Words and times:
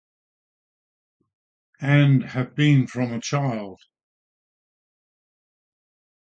And 1.79 2.23
have 2.25 2.55
been 2.55 2.87
from 2.87 3.13
a 3.13 3.21
child. 3.21 3.79